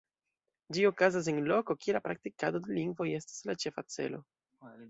[0.77, 4.25] Ĝi okazas en loko, kie la praktikado de lingvoj estas la ĉefa celo.